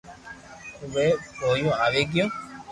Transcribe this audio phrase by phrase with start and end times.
[0.79, 1.07] اووي
[1.41, 2.25] ڀوپو آوي گيو